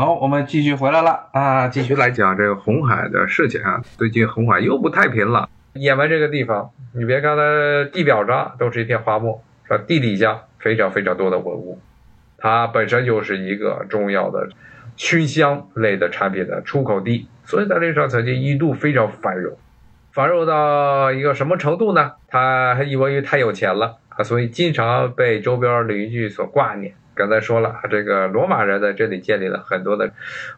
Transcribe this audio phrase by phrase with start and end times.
[0.00, 3.82] 好，我们继续回来了啊，继续来讲这个红海的事情啊。
[3.98, 5.46] 最近红海又不太平了。
[5.74, 9.84] 也门这个地方，你别看它地表上都是一片荒漠，是吧？
[9.86, 11.78] 地底下非常非常多的文物，
[12.38, 14.48] 它本身就是一个重要的
[14.96, 19.54] 熏香类的产品的出口地，所以在历史上曾经一度非常繁荣，
[20.12, 22.12] 繁荣到一个什么程度呢？
[22.26, 26.94] 它还因为太有钱了啊，所以经常被周边邻居所挂念。
[27.14, 30.12] 刚才说了，这个罗马人在这里建立了很多的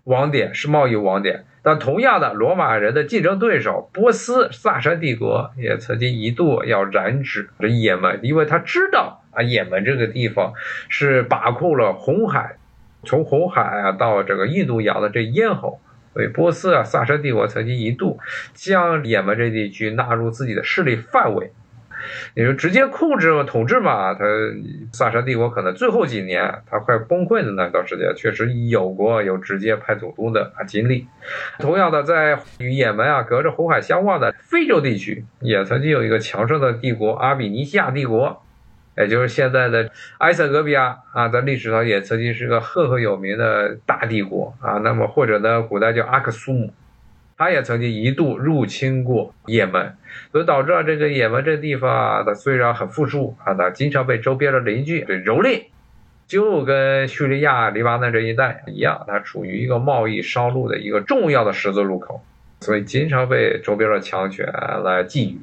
[0.04, 1.44] 网点，是贸易网点。
[1.64, 10.54] 但同样的，罗马人的竞争对手波斯萨珊帝国也曾经一度要染指这也门，因为他知道啊，也门这个地方
[10.88, 12.56] 是把控了红海，
[13.04, 15.80] 从红海啊到这个印度洋的这咽喉，
[16.14, 18.18] 所以波斯啊萨珊帝国曾经一度
[18.54, 21.52] 将也门这地区纳入自己的势力范围。
[22.34, 24.24] 你说直接控制嘛，统治嘛，他
[24.92, 31.06] 萨珊帝国可能最后几年他快崩溃的那段时间，确实有过有直接派总督的经历。
[31.58, 38.42] 同样的，在与也门啊隔着红海相望的非洲地区，也曾经有一个强盛的帝国阿比尼西亚帝国，
[38.96, 44.78] 也就是现在的埃塞俄比亚啊，在历史上也曾经是个赫赫有名的大帝国啊。
[44.78, 46.72] 那么或者呢，古代叫阿克苏姆。
[47.42, 49.96] 他也曾经一度入侵过也门，
[50.30, 55.64] 所以导致了这个也门这地方，它虽然很富庶啊，它经常被周边的邻居给蹂躏，
[56.28, 62.22] 就跟叙利亚、黎巴嫩这一带一样，它处于一个贸易商路的一个重要的十字路口，
[62.60, 65.38] 所以经常被周边的强权来觊觎。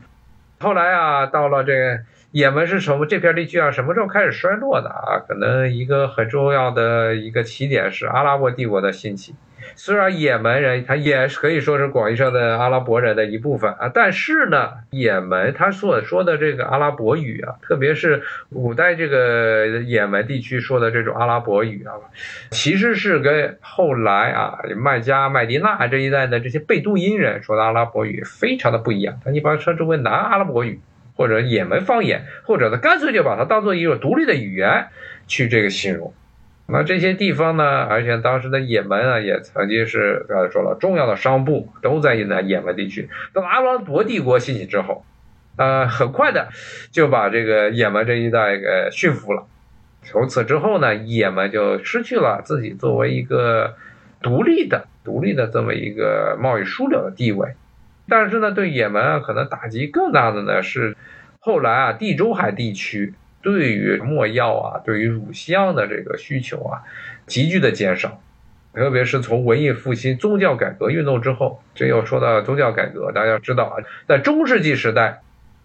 [0.61, 1.99] 后来啊，到了这个
[2.31, 5.19] 也门是从这片地区啊什么时候开始衰落的啊？
[5.27, 9.35] 可能一个很重要的一个起点是阿拉伯帝国的兴起。
[9.75, 21.93] 虽然也门人他也可以说是广义上的阿拉伯人的一部分啊，但是呢，也门他所说的这个阿拉伯语啊，特别是古代这个也门地区说的这种阿拉伯语啊，
[22.51, 29.19] 其实是跟后来啊麦加、麦迪纳这一带的这些贝都因人说的阿拉伯语非常的不一样。
[29.23, 30.79] 他一般称之为南阿拉伯语
[31.15, 34.87] 或者也门方言，或者呢干脆就把它当做一种独立的语言
[35.27, 36.13] 去这个形容。
[36.71, 37.63] 那这些地方呢？
[37.63, 43.09] 而且当时的也门啊，也曾经是刚才说了，重要的商埠都在那也门地区。
[43.33, 45.03] 等阿拉伯帝国兴起之后，
[45.57, 46.49] 呃，很快的
[46.91, 49.47] 就把这个也门这一带给驯服了。
[50.03, 53.75] 从此之后呢，也门就失去了自己作为一个
[54.21, 57.55] 独立的、独立的这么一个贸易枢纽的地位。
[58.07, 60.95] 但是呢，对也门啊，可能打击更大的呢是
[61.39, 63.15] 后来啊，地中海地区。
[63.41, 66.83] 对于墨药啊，对于乳香的这个需求啊，
[67.25, 68.21] 急剧的减少，
[68.73, 73.75] 特别是从文艺复兴宗教改革运动之后，这又说到宗教改革，大家知道啊，
[74.07, 75.21] 在中世纪时代，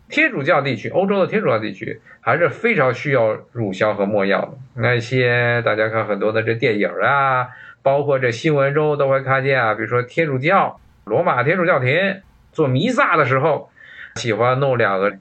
[0.08, 4.52] 天主教地区，欧洲的天主教地区还是非常需要乳香和墨药的。
[4.74, 7.48] 那些大家看很多的这电影啊，
[7.82, 12.20] 包括这新闻中都会看见啊，比如说天主教罗马天主教廷
[12.52, 13.70] 做弥撒的时候，
[14.14, 15.12] 喜欢弄两个。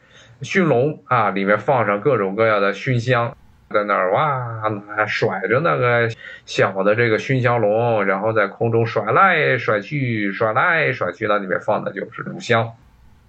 [0.44, 3.36] 熏笼啊，里面放上各种各样的熏香，
[3.70, 6.08] 在那儿哇甩着那个
[6.46, 12.72] 小的这个熏香笼，然后在空中甩来甩去，甩来甩去，那里面放的就是乳香。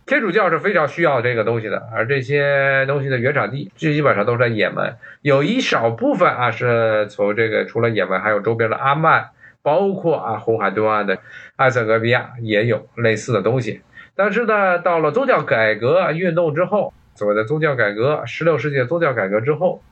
[0.07, 9.31] 天主教是非常需要这个东西的，而这些东西的原产地基本上都在也门，有一少部分啊是从这个除了也门，还有周边的阿曼，
[9.63, 11.17] 包括啊红海对岸的
[11.57, 13.81] 埃塞俄比亚也有类似的东西。
[14.15, 16.93] 但是呢，到了宗教改革运动之后。
[17.15, 19.83] 所谓的宗教改革，十六世纪宗教改革之后，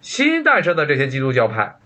[0.00, 1.76] 新诞生的这些基督教派，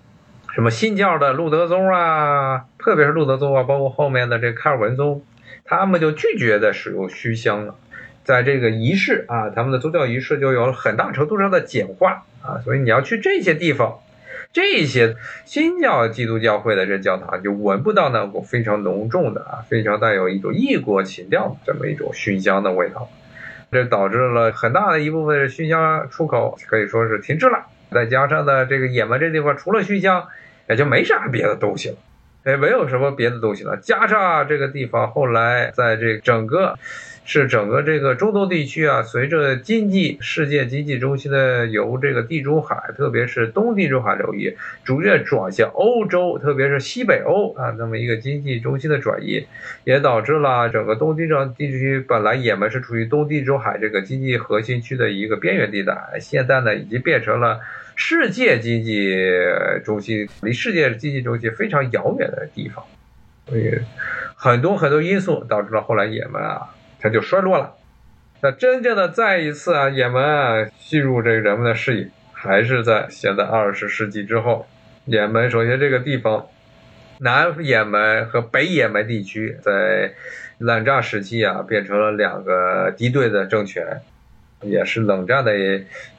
[0.55, 5.23] 什么新教的路德宗啊，特别是路德宗啊，包括后面的这卡尔文宗，
[5.65, 7.75] 他们就拒绝再使用熏香了，
[8.25, 13.99] 在这个仪式啊，他们的宗教仪式就有了很大程度上的简化啊，所以你要去这些地方，
[14.55, 15.15] 这些
[15.45, 23.11] 新教基督教会的这教堂，就闻不到那股非常浓重的啊，非常带有一种异国情调的这么一种熏香的味道。
[23.77, 30.27] 这导致了很大的一部分熏香出口可以说是停滞了，再加上呢，这个也门这地方除了熏香，
[30.67, 31.97] 也就没啥别的东西了，
[32.47, 33.77] 也，没有什么别的东西了。
[33.77, 36.79] 加上这个地方后来在这整个。
[37.29, 49.45] 是整个这个中东地区啊，随着经济世界经济中心的由这个地中海，特别是东地中海流域，逐渐转向欧洲，特别是西北欧啊，那么一个经济中心的转移，
[49.83, 57.59] 也导致了整个东地中地区本来也门是处于东地中海这个经济核心区的一个边缘地带，现在呢已经变成了
[57.97, 59.17] 世界经济
[59.85, 62.85] 中心，离世界经济中心非常遥远的地方，
[63.49, 63.81] 所以
[64.37, 66.69] 很多很多因素导致了后来也门啊。
[67.01, 67.75] 它就衰落了。
[68.41, 74.67] 那真正的再一次啊，也门啊进入这个人们的视野，还是在现在二十世纪之后。
[75.07, 76.47] 也门首先这个地方
[77.21, 80.15] 南也门和北也门地区在
[80.59, 84.01] 冷战时期啊，变成了两个敌对的政权，
[84.63, 85.53] 也是冷战的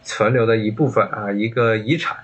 [0.04, 2.20] 存留的一部分啊，一个遗产。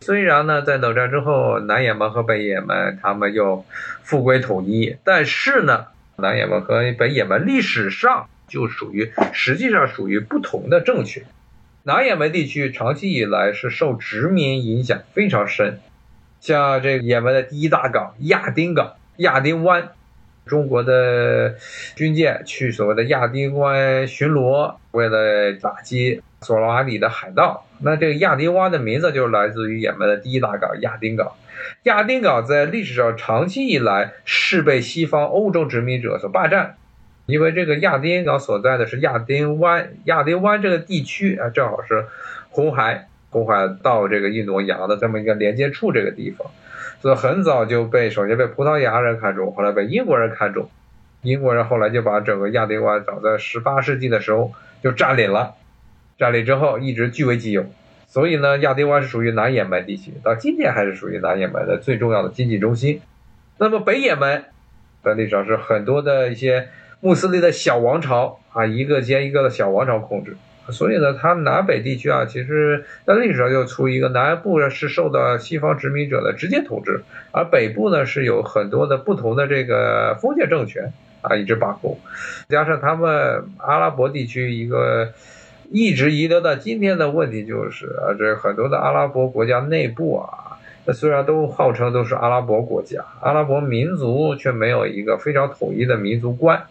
[0.00, 3.66] 虽然呢，在冷战之后，南也门和北也门他们又
[4.02, 5.88] 复归统一，但是呢，
[6.20, 11.22] 南也门和北也门历史上就属于实际上属于不同的政权。
[11.84, 15.78] 南也门地区长期以来是受殖民影响非常深，
[16.40, 19.90] 像这个也门的第一大港亚丁港、亚丁湾，
[20.44, 21.54] 中国的
[21.94, 27.66] 军舰去所谓的亚丁湾巡逻，为了打击索罗阿里的海盗。
[27.80, 31.32] 那这个亚丁湾的名字就是来自于也门的第一大港亚丁港。
[31.84, 36.76] 亚丁港在历史上长期以来是被西方欧洲殖民者所霸占，
[37.26, 42.06] 因为这个亚丁港所在的是亚丁湾，亚丁湾这个地区啊，正好是
[42.50, 46.48] 红海，红海到这个印度洋的这么一个连接处这个地方，
[47.00, 50.70] 所以很早就被首先被葡萄牙人看中，后来被英国人看中，
[51.22, 54.52] 英国人后来就把整个亚丁湾早在十八世纪的时候
[54.82, 55.54] 就占领了。
[56.18, 57.64] 占领之后一直据为己有，
[58.08, 63.00] 所以呢，亚丁湾是属于南也门地区，到今天还是属于南也门的最重要的经济中心。
[63.56, 64.46] 那么北也门
[65.04, 66.68] 在历史上是很多的一些
[67.00, 70.36] 穆斯林的小王朝啊，一个接一个的小王朝控制，
[70.70, 81.96] 所以呢，它南北地区啊，其实在历史上就处于一个南部是受到西方殖民者的直接统治，而北部呢是有很多的不同的这个封建政权啊一直把控，
[82.48, 85.12] 加上他们阿拉伯地区一个。
[85.70, 90.56] 一直遗留到今天的问题就是啊，这很多的阿拉伯国家内部啊，
[90.86, 96.62] 那虽然都号称都是阿拉伯国家，阿拉伯民族却没有一个非常统一的民族观，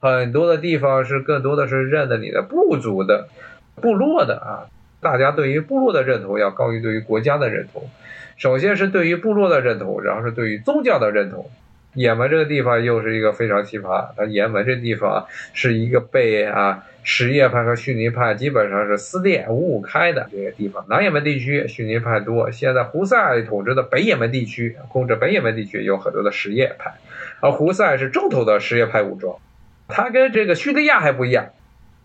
[0.00, 3.28] 很多的地方是更多的是认的你的部族的、
[3.76, 4.68] 部落的啊，
[5.00, 7.88] 大家对于部落的认同要高于对于国家的认同，
[8.36, 11.50] 首先是对于部落的认同，然后是对于宗教的认同。
[11.94, 16.84] 也门这个地方又是一个非常奇葩，它也门这地方是一个被啊。
[17.04, 22.50] 什叶派和逊尼派基本上是撕裂五五开的这些地方，南也门地区逊尼派多。
[22.50, 26.94] 现在胡塞统治的北也门地区，控制北也门地区有很多的什叶派，
[27.40, 29.36] 而胡塞是重头的什叶派武装，
[29.86, 31.50] 它跟这个叙利亚还不一样。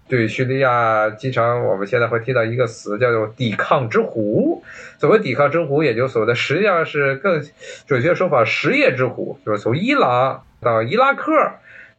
[0.10, 4.63] 对叙利亚，经常我们现在会听到一个词叫做“抵抗之虎”。
[5.00, 7.42] 所谓“抵抗之虎”，也就所谓的实际上是更
[7.88, 11.31] 准确说法，“什叶之虎”，就是从伊朗到伊拉克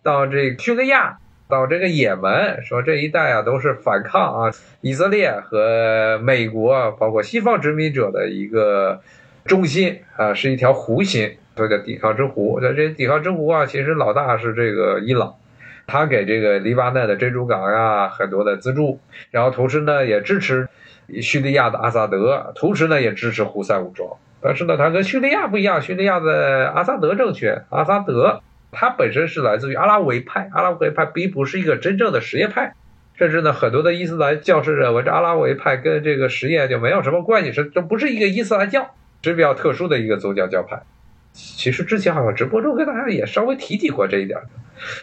[0.03, 1.19] 到这叙利亚。
[1.51, 4.51] 到这个也门，说这一带啊都是反抗啊
[4.81, 9.01] 以色列和美国，包括西方殖民者的一个
[9.45, 12.61] 中心啊，是一条弧形，所以叫抵抗之弧。
[12.61, 15.35] 这这抵抗之弧啊，其实老大是这个伊朗，
[15.87, 19.01] 他给这个黎巴嫩的珍珠港呀很多的资助，
[19.31, 20.69] 然后同时呢也支持
[21.21, 24.09] 叙利亚的阿萨德，同时呢也支持胡塞武装。
[24.43, 28.41] 但是呢，他跟叙利亚不一样，叙利亚的阿萨德政权，阿萨德。
[28.73, 32.75] 它本身是来自于阿拉维派，阿拉维派并不是一个真正的什叶派，
[33.15, 40.83] 甚至呢，很多的伊斯兰教士认为这阿拉维派跟这个什叶就没有什么关系，是这不是一个伊斯兰教，是比较特殊的一个宗教教派。
[41.33, 44.41] 其实之前好像直播中跟大家也稍微提起过这一点。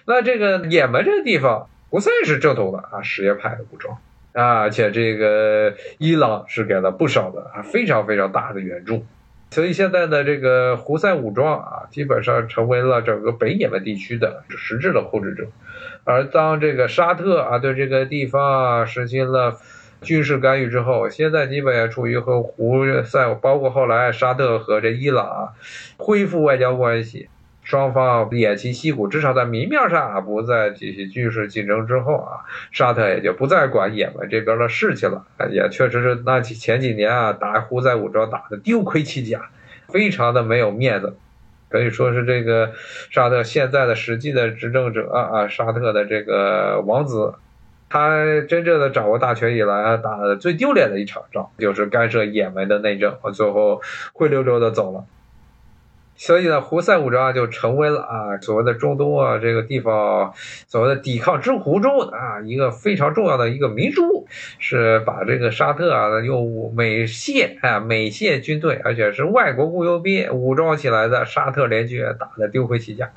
[0.05, 3.97] 那这个也门这个地方不算是正统的啊什叶派的武装
[4.33, 9.05] 啊，而且这个伊朗是给了不少的啊非常非常大的援助。
[9.49, 15.47] 所以现在的这个胡塞武装啊，基本上成为了整个北也门地区的实质的控制者。
[16.03, 19.57] 而当这个沙特啊对这个地方啊实行了
[20.01, 25.49] 军事干预之后，现在基本也处于和胡塞，包括后来沙特和这伊朗啊
[25.97, 27.29] 恢复外交关系。
[27.67, 35.25] 双方偃旗息鼓，至少在明面上啊不再进行军事竞争之后啊，沙特也就不再管也门这边的事情了。
[35.51, 39.49] 也确实是那几前几年啊，打胡塞武装打的丢盔弃甲，
[39.89, 41.17] 非常的没有面子，
[41.67, 42.71] 可以说是这个
[43.11, 47.33] 沙特现在的实际的执政者啊，沙特的这个王子，
[47.89, 53.81] 他真正的掌握大权以来打的最丢脸的一场仗，就是干涉也门的内政，最后
[54.13, 55.03] 灰溜溜的走了。
[56.17, 60.33] 所以呢，胡塞武装就成为了啊所谓的中东啊这个地方
[60.67, 73.11] 所谓的抵抗之湖中啊一个非常重要的一个明珠，是把这个沙特啊用美械啊美械军队，而且是外国雇佣兵武装起来的沙特联军打得丢盔弃甲，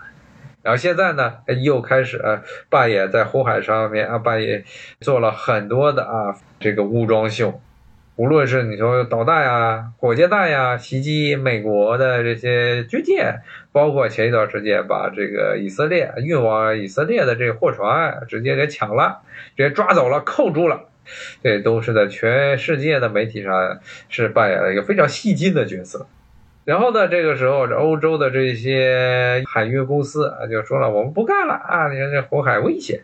[0.63, 4.65] 然后现在呢又开始啊扮演在红海上面啊扮演
[5.01, 7.61] 做了很多的啊这个武装秀。
[8.17, 13.41] 无论是你说导弹呀、火箭弹呀袭击美国的这些军舰，
[13.73, 19.21] 包括前一段时间把这个以色列运往以色列的这货船直接给抢了，
[19.57, 20.89] 直接抓走了、扣住了，
[21.43, 23.79] 这都是在全世界的媒体上
[24.11, 26.07] 是扮演了一个非常戏精的角色。
[26.67, 31.91] 然后呢，这个时候这欧洲的这些海运公司啊就说了，我们不干了啊！
[31.91, 33.01] 你看这红海危险，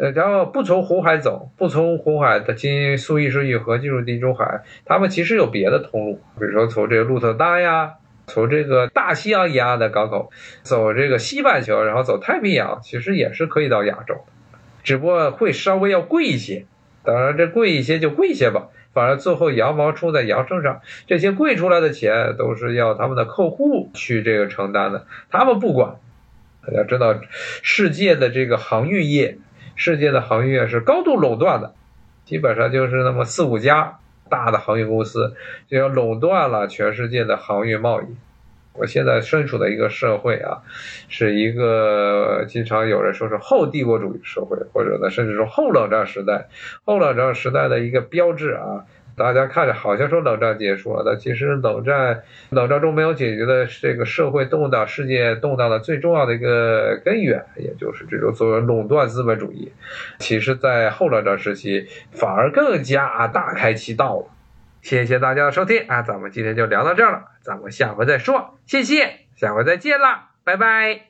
[0.00, 10.30] 呃，然后不从红海走，不从红海的经苏伊士运河进入地中海，他们其实有别的通路，比如说从这个鹿特丹呀，从这个大西洋沿岸的港口
[10.62, 16.64] 走这个西半球，然后走太平洋，其实也是可以到亚洲的，只不过会稍微要贵一些。
[17.04, 18.68] 当然，这贵一些就贵一些吧。
[18.94, 25.96] 反正最后羊毛出在羊身上，这些贵出来的钱都是要他们的客户去这个承担的，他们不管。
[26.66, 27.18] 大家知道，
[27.62, 29.38] 世界的这个航运业，
[29.74, 31.74] 世界的航运业是高度垄断的，
[32.24, 33.98] 基本上就是那么四五家
[34.28, 35.34] 大的航运公司
[35.68, 38.06] 就要垄断了全世界的航运贸易。
[38.72, 40.62] 我现在身处的一个社会啊，
[41.08, 46.48] 是一个经常有人说是后帝国主义社会，或者呢，甚至说后冷战时代，
[46.84, 48.86] 后冷战时代的一个标志啊。
[49.20, 59.70] 大家看着好像说冷战结束了，但其实冷战冷战中没有解决的这个社会动荡、世界动荡的最重要的一个根源，也就是这种所谓垄断资本主义。
[60.18, 64.26] 其实，在后冷战时期反而更加大开其道了。
[64.80, 71.09] 谢谢大家的收听啊，咱们今天就聊到这儿了，咱们下回再说，谢谢，下回再见了，拜拜。